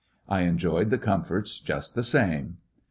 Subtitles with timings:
[0.27, 2.57] I enjoyed the comforts just the same.